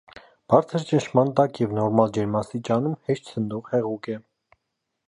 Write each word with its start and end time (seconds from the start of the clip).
Բարձր 0.53 0.85
ճնշման 0.91 1.33
տակ 1.41 1.61
և 1.65 1.75
նորմալ 1.81 2.15
ջերմաստիճանում 2.17 2.97
հեշտ 3.11 3.31
ցնդող 3.35 3.73
հեղուկ 3.77 4.13
է։ 4.17 4.21